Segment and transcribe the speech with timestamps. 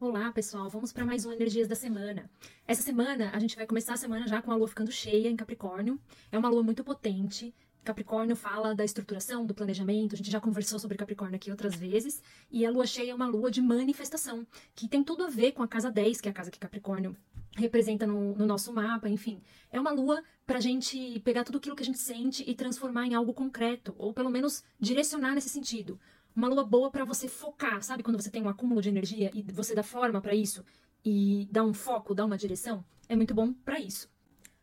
[0.00, 0.66] Olá, pessoal.
[0.70, 2.30] Vamos para mais um Energias da Semana.
[2.66, 5.36] Essa semana, a gente vai começar a semana já com a lua ficando cheia em
[5.36, 6.00] Capricórnio.
[6.32, 7.54] É uma lua muito potente.
[7.84, 10.14] Capricórnio fala da estruturação, do planejamento.
[10.14, 12.22] A gente já conversou sobre Capricórnio aqui outras vezes.
[12.50, 15.62] E a lua cheia é uma lua de manifestação, que tem tudo a ver com
[15.62, 17.14] a casa 10, que é a casa que Capricórnio
[17.58, 19.06] representa no, no nosso mapa.
[19.06, 22.54] Enfim, é uma lua para a gente pegar tudo aquilo que a gente sente e
[22.54, 26.00] transformar em algo concreto, ou pelo menos direcionar nesse sentido
[26.34, 28.02] uma lua boa para você focar, sabe?
[28.02, 30.64] Quando você tem um acúmulo de energia e você dá forma para isso
[31.04, 34.08] e dá um foco, dá uma direção, é muito bom para isso.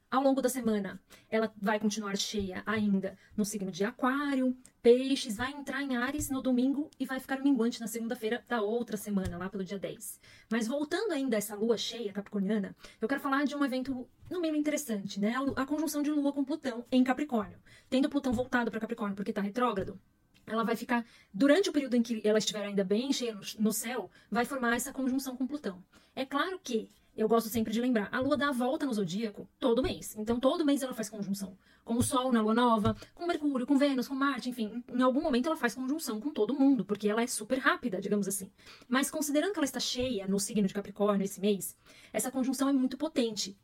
[0.10, 5.52] Ao longo da semana, ela vai continuar cheia ainda no signo de Aquário, Peixes, vai
[5.52, 9.50] entrar em Ares no domingo e vai ficar minguante na segunda-feira da outra semana, lá
[9.50, 10.18] pelo dia 10.
[10.50, 14.40] Mas voltando ainda a essa lua cheia capricorniana, eu quero falar de um evento no
[14.40, 15.34] mínimo interessante, né?
[15.58, 17.60] A conjunção de Lua com Plutão em Capricórnio.
[17.90, 20.00] Tendo Plutão voltado para Capricórnio porque está retrógrado,
[20.48, 24.10] ela vai ficar, durante o período em que ela estiver ainda bem cheia no céu,
[24.32, 25.84] vai formar essa conjunção com Plutão.
[26.16, 29.48] É claro que, eu gosto sempre de lembrar, a Lua dá a volta no zodíaco
[29.60, 30.16] todo mês.
[30.18, 31.58] Então, todo mês ela faz conjunção.
[31.84, 34.84] Com o Sol na Lua Nova, com Mercúrio, com Vênus, com Marte, enfim.
[34.94, 38.28] Em algum momento ela faz conjunção com todo mundo, porque ela é super rápida, digamos
[38.28, 38.52] assim.
[38.88, 41.76] Mas considerando que ela está cheia no signo de Capricórnio esse mês,
[42.14, 43.58] essa conjunção é muito potente.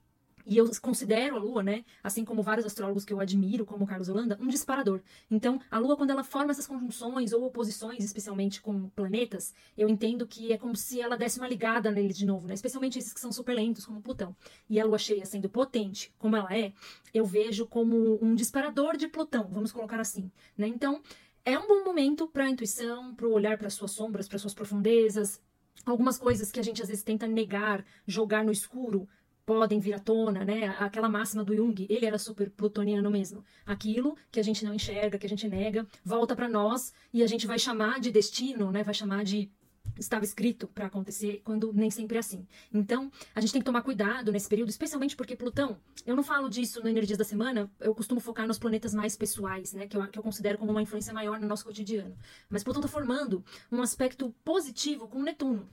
[0.46, 4.10] E eu considero a Lua, né, assim como vários astrólogos que eu admiro, como Carlos
[4.10, 5.02] Holanda, um disparador.
[5.32, 10.28] Então, a Lua, quando ela forma essas conjunções ou oposições, especialmente com planetas, eu entendo
[10.28, 12.54] que é como se ela desse uma ligada neles de novo, né?
[12.54, 14.36] Especialmente esses que são super lentos, como Plutão.
[14.70, 16.74] E a Lua cheia sendo potente, como ela é,
[17.14, 20.68] eu vejo como um disparador de Plutão, vamos colocar assim, né?
[20.68, 21.02] Então,
[21.46, 24.54] é um bom momento para a intuição, para o olhar para suas sombras, para suas
[24.54, 25.42] profundezas,
[25.86, 29.08] algumas coisas que a gente às vezes tenta negar, jogar no escuro,
[29.46, 30.68] podem vir à tona, né?
[30.80, 33.44] Aquela máxima do Jung, ele era super plutoniano mesmo.
[33.66, 37.28] Aquilo que a gente não enxerga, que a gente nega, volta para nós e a
[37.28, 38.84] gente vai chamar de destino, né?
[38.84, 39.52] Vai chamar de
[39.98, 42.48] estava escrito para acontecer, quando nem sempre é assim.
[42.74, 46.50] Então, a gente tem que tomar cuidado nesse período, especialmente porque Plutão, eu não falo
[46.50, 50.08] disso no Energias da Semana, eu costumo focar nos planetas mais pessoais, né, que eu,
[50.08, 52.16] que eu considero como uma influência maior no nosso cotidiano.
[52.50, 55.70] Mas Plutão está formando um aspecto positivo com Netuno.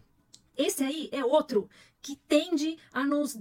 [0.56, 1.69] Esse aí é outro
[2.03, 3.38] que tende a nos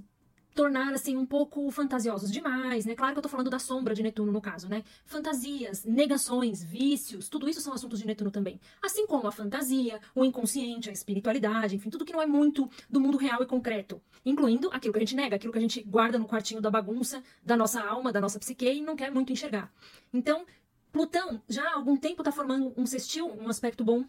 [0.54, 2.96] tornar assim um pouco fantasiosos demais, né?
[2.96, 4.84] Claro que eu tô falando da sombra de Netuno no caso, né?
[5.06, 8.60] Fantasias, negações, vícios, tudo isso são assuntos de Netuno também.
[8.82, 13.00] Assim como a fantasia, o inconsciente, a espiritualidade, enfim, tudo que não é muito do
[13.00, 16.18] mundo real e concreto, incluindo aquilo que a gente nega, aquilo que a gente guarda
[16.18, 19.72] no quartinho da bagunça da nossa alma, da nossa psique e não quer muito enxergar.
[20.14, 20.46] Então,
[20.92, 24.04] Plutão já há algum tempo está formando um sextil, um aspecto bom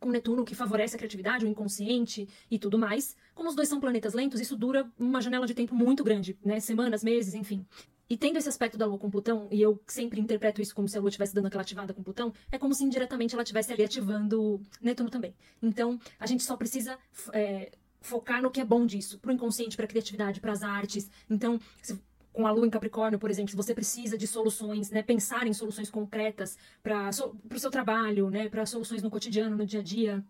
[0.00, 3.16] com Netuno, que favorece a criatividade, o inconsciente e tudo mais.
[3.34, 6.60] Como os dois são planetas lentos, isso dura uma janela de tempo muito grande, né?
[6.60, 7.64] Semanas, meses, enfim.
[8.08, 10.96] E tendo esse aspecto da Lua com Plutão, e eu sempre interpreto isso como se
[10.96, 13.82] a Lua estivesse dando aquela ativada com Plutão, é como se indiretamente ela estivesse ali
[13.82, 15.34] ativando Netuno também.
[15.62, 16.98] Então, a gente só precisa
[17.32, 21.10] é, focar no que é bom disso, pro inconsciente, pra criatividade, para as artes.
[21.28, 21.98] Então, se
[22.34, 25.52] com a lua em Capricórnio, por exemplo, se você precisa de soluções, né, pensar em
[25.54, 30.24] soluções concretas para o seu trabalho, né, para soluções no cotidiano, no dia a dia,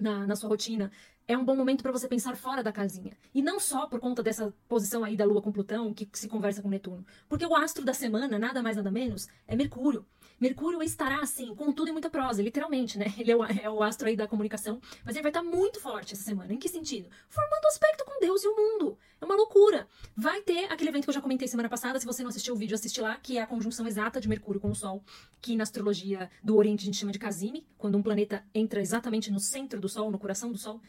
[0.00, 0.90] na, na sua rotina,
[1.26, 3.12] é um bom momento para você pensar fora da casinha.
[3.34, 6.62] E não só por conta dessa posição aí da Lua com Plutão, que se conversa
[6.62, 7.04] com Netuno.
[7.28, 10.06] Porque o astro da semana, nada mais nada menos, é Mercúrio.
[10.40, 13.12] Mercúrio estará, assim, com tudo e muita prosa, literalmente, né?
[13.18, 16.14] Ele é o, é o astro aí da comunicação, mas ele vai estar muito forte
[16.14, 16.52] essa semana.
[16.52, 17.10] Em que sentido?
[17.28, 18.96] Formando aspecto com Deus e o mundo.
[19.20, 19.88] É uma loucura.
[20.16, 22.56] Vai ter aquele evento que eu já comentei semana passada, se você não assistiu o
[22.56, 25.02] vídeo, assiste lá, que é a conjunção exata de Mercúrio com o Sol,
[25.40, 29.30] que na astrologia do Oriente a gente chama de Casime, quando um planeta entra exatamente
[29.30, 30.80] no centro do Sol, no coração do Sol.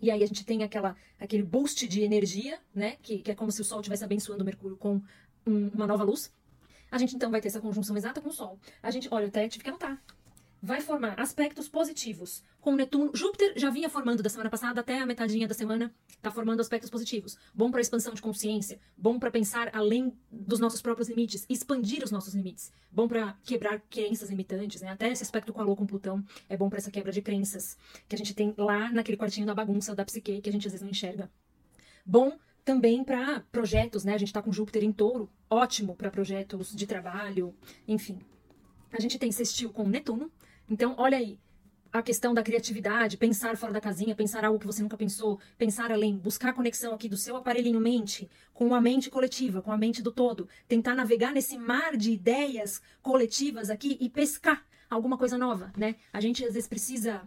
[0.00, 2.96] E aí a gente tem aquela, aquele boost de energia, né?
[3.02, 5.02] Que, que é como se o Sol estivesse abençoando o Mercúrio com
[5.46, 6.32] um, uma nova luz.
[6.90, 8.60] A gente então vai ter essa conjunção exata com o Sol.
[8.82, 10.00] A gente, olha, eu até tive que anotar
[10.62, 13.10] vai formar aspectos positivos com Netuno.
[13.14, 16.90] Júpiter já vinha formando da semana passada até a metadinha da semana, está formando aspectos
[16.90, 17.36] positivos.
[17.54, 22.10] Bom para expansão de consciência, bom para pensar além dos nossos próprios limites, expandir os
[22.10, 22.72] nossos limites.
[22.90, 24.88] Bom para quebrar crenças limitantes, né?
[24.88, 27.76] Até esse aspecto com a Lua com Plutão é bom para essa quebra de crenças
[28.08, 30.72] que a gente tem lá naquele quartinho da bagunça da psique que a gente às
[30.72, 31.30] vezes não enxerga.
[32.04, 34.14] Bom também para projetos, né?
[34.14, 37.54] A gente está com Júpiter em touro, ótimo para projetos de trabalho,
[37.86, 38.18] enfim.
[38.96, 40.32] A gente tem sextil com Netuno,
[40.70, 41.38] então, olha aí,
[41.92, 45.92] a questão da criatividade, pensar fora da casinha, pensar algo que você nunca pensou, pensar
[45.92, 50.00] além, buscar conexão aqui do seu aparelhinho mente com a mente coletiva, com a mente
[50.00, 55.70] do todo, tentar navegar nesse mar de ideias coletivas aqui e pescar alguma coisa nova,
[55.76, 55.96] né?
[56.10, 57.22] A gente às vezes precisa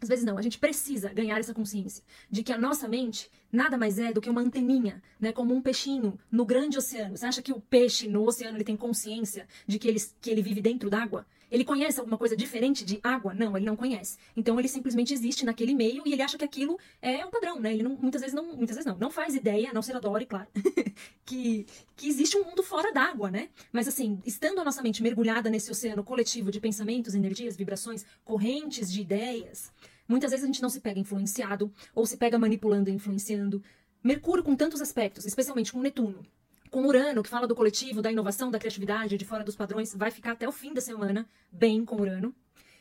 [0.00, 3.78] às vezes não, a gente precisa ganhar essa consciência de que a nossa mente nada
[3.78, 7.16] mais é do que uma anteninha, né, como um peixinho no grande oceano.
[7.16, 10.42] Você acha que o peixe no oceano ele tem consciência de que ele, que ele
[10.42, 11.26] vive dentro d'água?
[11.54, 13.32] Ele conhece alguma coisa diferente de água?
[13.32, 14.18] Não, ele não conhece.
[14.36, 17.72] Então ele simplesmente existe naquele meio e ele acha que aquilo é um padrão, né?
[17.72, 20.48] Ele não, muitas vezes não, muitas vezes não, não faz ideia, não ser adore, claro,
[21.24, 21.64] que,
[21.94, 23.50] que existe um mundo fora d'água, né?
[23.72, 28.92] Mas assim, estando a nossa mente mergulhada nesse oceano coletivo de pensamentos, energias, vibrações, correntes
[28.92, 29.70] de ideias,
[30.08, 33.62] muitas vezes a gente não se pega influenciado ou se pega manipulando e influenciando.
[34.02, 36.26] Mercúrio com tantos aspectos, especialmente com Netuno,
[36.74, 40.10] com Urano, que fala do coletivo, da inovação, da criatividade, de fora dos padrões, vai
[40.10, 42.34] ficar até o fim da semana bem com Urano.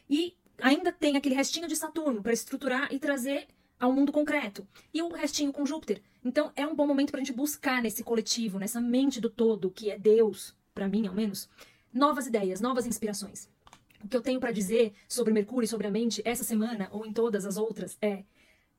[0.10, 3.46] E ainda tem aquele restinho de Saturno para estruturar e trazer
[3.80, 4.68] ao mundo concreto.
[4.92, 6.02] E o restinho com Júpiter.
[6.26, 9.70] Então é um bom momento para a gente buscar nesse coletivo, nessa mente do todo,
[9.70, 11.48] que é Deus, para mim ao menos,
[11.94, 13.48] novas ideias, novas inspirações.
[14.04, 17.06] O que eu tenho para dizer sobre Mercúrio e sobre a mente essa semana ou
[17.06, 18.24] em todas as outras é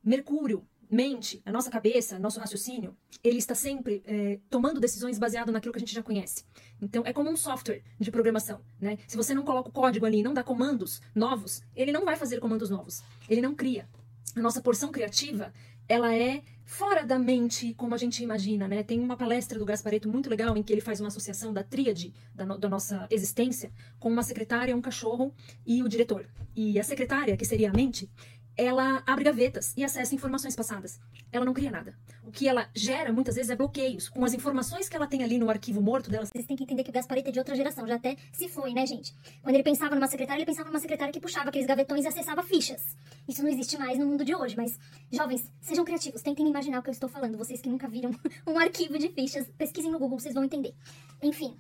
[0.03, 5.73] Mercúrio mente, a nossa cabeça, nosso raciocínio, ele está sempre é, tomando decisões baseado naquilo
[5.73, 6.45] que a gente já conhece.
[6.81, 8.99] Então, é como um software de programação, né?
[9.07, 12.41] Se você não coloca o código ali, não dá comandos novos, ele não vai fazer
[12.41, 13.03] comandos novos.
[13.29, 13.89] Ele não cria.
[14.37, 15.53] A nossa porção criativa,
[15.89, 18.83] ela é fora da mente como a gente imagina, né?
[18.83, 22.13] Tem uma palestra do Gaspareto muito legal em que ele faz uma associação da tríade
[22.35, 25.33] da, no, da nossa existência com uma secretária, um cachorro
[25.67, 26.27] e o diretor.
[26.57, 28.11] E a secretária, que seria a mente,
[28.57, 31.01] ela abre gavetas e acessa informações passadas.
[31.33, 31.97] Ela não cria nada.
[32.25, 34.09] O que ela gera, muitas vezes, é bloqueios.
[34.09, 36.25] Com as informações que ela tem ali no arquivo morto dela.
[36.25, 38.73] Vocês têm que entender que o Gasparito é de outra geração, já até se foi,
[38.73, 39.13] né, gente?
[39.43, 42.43] Quando ele pensava numa secretária, ele pensava numa secretária que puxava aqueles gavetões e acessava
[42.43, 42.97] fichas.
[43.29, 44.79] Isso não existe mais no mundo de hoje, mas,
[45.11, 47.37] jovens, sejam criativos, tentem imaginar o que eu estou falando.
[47.37, 48.11] Vocês que nunca viram
[48.47, 50.75] um arquivo de fichas, pesquisem no Google, vocês vão entender.
[51.23, 51.57] Enfim,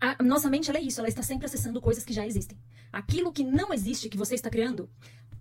[0.00, 2.56] a nossa mente ela é isso, ela está sempre acessando coisas que já existem.
[2.90, 4.88] Aquilo que não existe, que você está criando,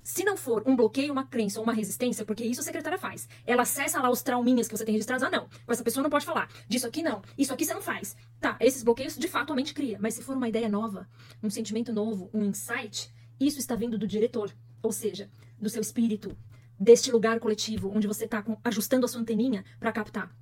[0.04, 3.28] se não for um bloqueio, uma crença ou uma resistência, porque isso a secretária faz.
[3.46, 5.24] Ela acessa lá os trauminhas que você tem registrados.
[5.24, 5.48] Ah, não.
[5.66, 6.50] Com essa pessoa não pode falar.
[6.68, 7.22] Disso aqui não.
[7.38, 8.16] Isso aqui você não faz.
[8.40, 9.98] Tá, esses bloqueios de fato a mente cria.
[10.00, 11.08] Mas se for uma ideia nova,
[11.44, 14.52] um sentimento novo, um insight, isso está vindo do diretor.
[14.82, 15.30] Ou seja,
[15.60, 16.36] do seu espírito,
[16.80, 20.34] deste lugar coletivo, onde você está ajustando a sua anteninha para captar.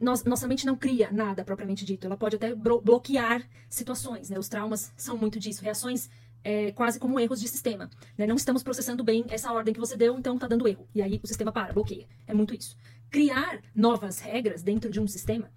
[0.00, 2.06] Nós, nossa mente não cria nada propriamente dito.
[2.06, 4.30] Ela pode até bloquear situações.
[4.30, 4.38] Né?
[4.38, 5.62] Os traumas são muito disso.
[5.62, 6.08] Reações
[6.42, 7.90] é, quase como erros de sistema.
[8.16, 8.26] Né?
[8.26, 10.88] Não estamos processando bem essa ordem que você deu, então está dando erro.
[10.94, 12.06] E aí o sistema para, bloqueia.
[12.26, 12.76] É muito isso.
[13.10, 15.50] Criar novas regras dentro de um sistema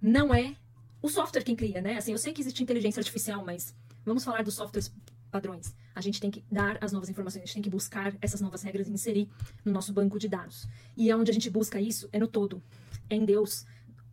[0.00, 0.56] não é
[1.02, 1.96] o software quem cria, né?
[1.96, 3.74] Assim, eu sei que existe inteligência artificial, mas
[4.04, 4.92] vamos falar dos softwares
[5.30, 5.74] padrões.
[5.94, 8.62] A gente tem que dar as novas informações, a gente tem que buscar essas novas
[8.62, 9.28] regras e inserir
[9.64, 10.66] no nosso banco de dados.
[10.96, 12.62] E onde a gente busca isso é no todo,
[13.08, 13.66] é em Deus,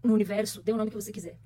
[0.04, 1.38] no universo, dê o nome que você quiser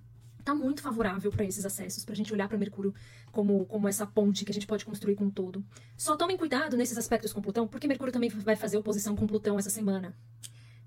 [0.48, 2.94] está muito favorável para esses acessos, para a gente olhar para Mercúrio
[3.34, 5.64] como, como essa ponte que a gente pode construir com todo.
[5.98, 9.60] Só tomem cuidado nesses aspectos com Plutão, porque Mercúrio também vai fazer oposição com Plutão
[9.60, 10.16] essa semana.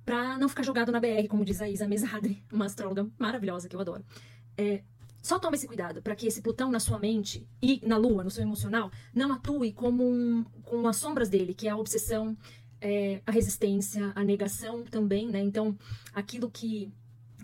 [0.03, 3.77] Para não ficar jogado na BR, como diz a Isa Mesadri, uma astróloga maravilhosa que
[3.77, 4.03] eu adoro.
[4.57, 4.83] É,
[5.23, 8.31] só tome esse cuidado para que esse Plutão na sua mente e na Lua, no
[8.31, 12.35] seu emocional, não atue como um, com as sombras dele, que é a obsessão,
[12.81, 15.41] é, a resistência, a negação também, né?
[15.41, 15.77] Então,
[16.15, 16.91] aquilo que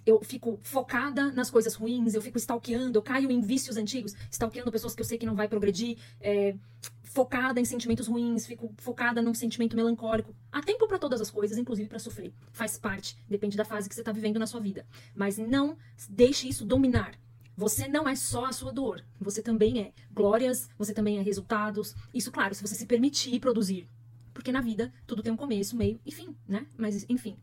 [0.07, 4.71] eu fico focada nas coisas ruins, eu fico stalkeando, eu caio em vícios antigos, stalkeando
[4.71, 6.55] pessoas que eu sei que não vai progredir, é,
[7.03, 10.33] focada em sentimentos ruins, fico focada num sentimento melancólico.
[10.53, 12.33] Há tempo para todas as coisas, inclusive para sofrer.
[12.53, 14.87] Faz parte, depende da fase que você está vivendo na sua vida.
[15.15, 15.77] Mas não
[16.09, 17.19] deixe isso dominar.
[17.57, 21.97] Você não é só a sua dor, você também é glórias, você também é resultados.
[22.13, 23.89] Isso, claro, se você se permitir produzir.
[24.33, 26.67] Porque na vida tudo tem um começo, meio e fim, né?
[26.77, 27.37] Mas, enfim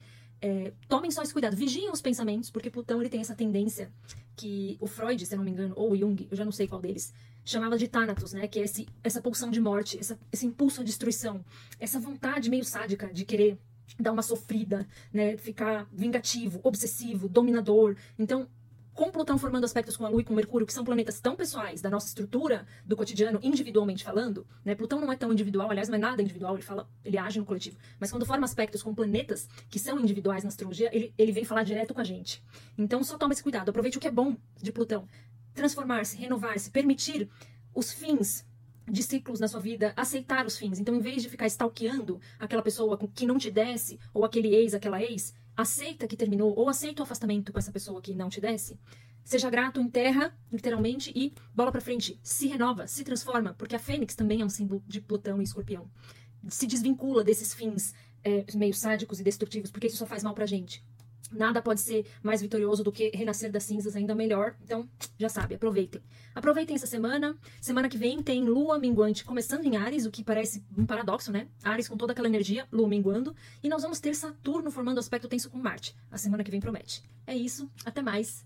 [0.44, 3.90] é, tomem só esse cuidado, vigiem os pensamentos, porque Plutão ele tem essa tendência
[4.36, 6.82] que o Freud, se eu não me engano, ou Jung, eu já não sei qual
[6.82, 7.14] deles,
[7.46, 8.46] chamava de Thanatos, né?
[8.46, 11.46] Que é esse, essa pulsão de morte, essa, esse impulso à destruição,
[11.80, 13.58] essa vontade meio sádica de querer
[13.98, 15.38] dar uma sofrida, né?
[15.38, 17.96] Ficar vingativo, obsessivo, dominador.
[18.20, 18.46] Então,
[18.94, 21.82] com Plutão formando aspectos com a Lua e com Mercúrio, que são planetas tão pessoais
[21.82, 24.76] da nossa estrutura do cotidiano, individualmente falando, né?
[24.76, 27.46] Plutão não é tão individual, aliás, não é nada individual, ele fala, ele age no
[27.46, 27.78] coletivo.
[28.00, 31.64] Mas quando forma aspectos com planetas que são individuais na astrologia, ele, ele vem falar
[31.64, 32.44] direto com a gente.
[32.78, 35.08] Então só toma esse cuidado, aproveite o que é bom de Plutão.
[35.54, 37.30] Transformar-se, renovar-se, permitir
[37.74, 38.46] os fins
[38.90, 40.80] de ciclos na sua vida, aceitar os fins.
[40.80, 44.74] Então, em vez de ficar stalkeando aquela pessoa que não te desce, ou aquele ex,
[44.74, 48.42] aquela ex, aceita que terminou ou aceita o afastamento com essa pessoa que não te
[48.42, 48.80] desce,
[49.24, 52.20] seja grato, enterra, literalmente, e bola para frente.
[52.22, 55.90] Se renova, se transforma, porque a Fênix também é um símbolo de Plutão e Escorpião.
[56.50, 57.94] Se desvincula desses fins
[58.24, 60.84] é, meio sádicos e destrutivos, porque isso só faz mal pra gente.
[61.34, 64.56] Nada pode ser mais vitorioso do que renascer das cinzas, ainda melhor.
[64.64, 64.88] Então,
[65.18, 66.02] já sabe, aproveitem.
[66.36, 67.36] Aproveitem essa semana.
[67.60, 71.48] Semana que vem tem Lua minguante começando em Ares, o que parece um paradoxo, né?
[71.64, 73.36] Ares com toda aquela energia, Lua minguando.
[73.64, 75.96] E nós vamos ter Saturno formando aspecto tenso com Marte.
[76.12, 77.04] A semana que vem promete.
[77.26, 78.46] É isso, até mais.